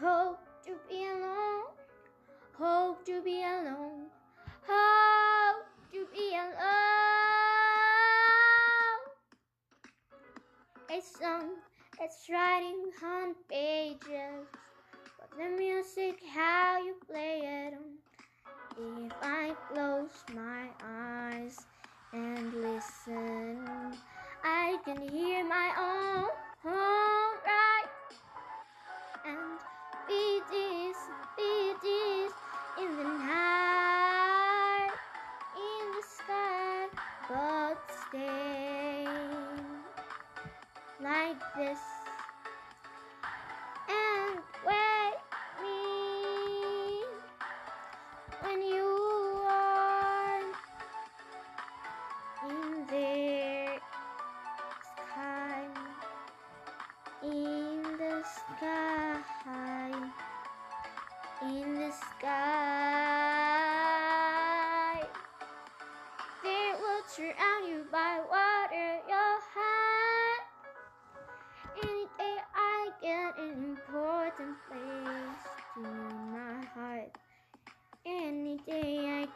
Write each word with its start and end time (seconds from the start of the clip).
Hope 0.00 0.38
to 0.64 0.76
be 0.88 1.02
alone. 1.02 1.64
Hope 2.56 3.04
to 3.04 3.20
be 3.20 3.42
alone. 3.42 4.06
Hope 4.64 5.66
to 5.90 6.06
be 6.14 6.36
alone. 6.36 6.54
A 10.88 11.00
song 11.18 11.50
that's 11.98 12.28
writing 12.30 12.92
on 13.04 13.34
pages. 13.50 14.46
But 15.18 15.30
the 15.36 15.48
music, 15.58 16.20
how 16.32 16.78
you 16.78 16.94
play 17.04 17.40
it. 17.42 17.74
If 18.78 19.12
I 19.20 19.52
close 19.72 20.22
my 20.32 20.68
eyes 20.80 21.58
and 22.12 22.54
listen, 22.54 23.66
I 24.44 24.78
can 24.84 25.08
hear 25.08 25.44
my 25.44 25.72
own 25.76 25.97
this, 30.50 30.96
be 31.36 31.74
in 32.82 32.96
the 32.96 33.04
night, 33.04 34.92
in 35.56 35.84
the 35.96 36.02
sky, 36.06 36.88
but 37.28 37.78
stay 38.08 39.06
like 41.02 41.40
this 41.56 41.97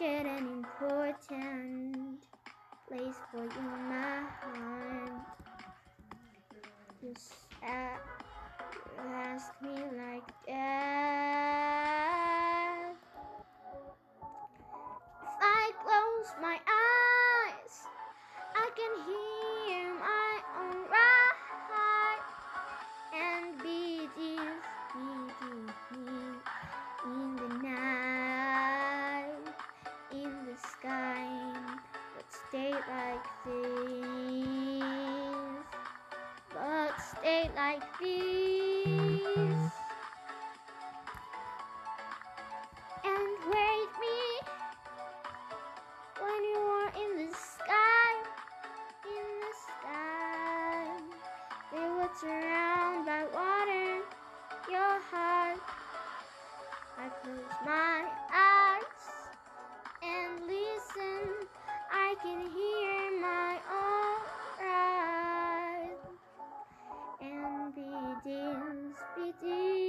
get 0.00 0.24
an 0.24 0.46
important 0.46 2.24
place 2.88 3.16
for 3.30 3.44
you 3.44 3.50
in 3.58 3.86
my 3.86 4.22
heart. 4.40 5.10
Sky, 30.90 31.22
but 32.16 32.26
stay 32.48 32.72
like 32.72 33.26
this, 33.46 34.44
but 36.52 36.94
stay 36.98 37.48
like 37.54 37.84
this, 38.00 39.70
and 43.04 43.28
wait 43.54 43.90
me 44.04 44.20
when 46.18 46.40
you 46.50 46.60
are 46.78 46.92
in 47.02 47.10
the 47.22 47.30
sky, 47.34 48.12
in 49.06 49.26
the 49.42 49.52
sky. 49.66 50.86
They 51.72 51.86
were 51.88 52.14
surrounded 52.20 53.06
by 53.06 53.22
water, 53.32 53.88
your 54.68 54.94
heart. 55.10 55.60
I 56.98 57.08
close 57.22 57.54
my 57.64 58.04
eyes 58.34 58.49
can 62.22 62.40
hear 62.52 63.20
my 63.22 63.58
own 63.72 64.20
right 64.60 65.96
and 67.22 67.74
be 67.74 67.80
this, 68.24 68.98
be 69.16 69.32
this. 69.40 69.80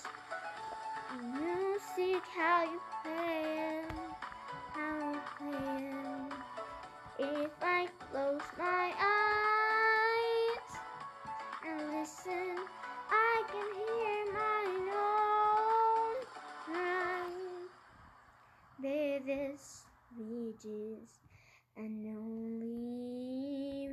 Reaches 20.35 21.19
and 21.77 22.07
only 22.07 23.89